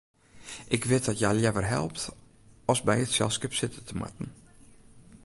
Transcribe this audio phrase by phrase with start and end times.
[0.75, 2.01] Ik wit dat hja leaver helpt
[2.71, 4.29] as by it selskip sitte te moatten.